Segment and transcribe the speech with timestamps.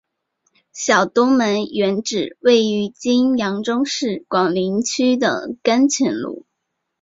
[0.73, 6.47] 小东门原址位于今扬州市广陵区的甘泉路。